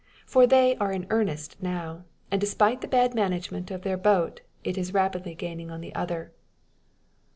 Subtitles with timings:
[0.25, 4.75] For they are in earnest now; and, despite the bad management of their boat, it
[4.75, 6.31] is rapidly gaining on the other.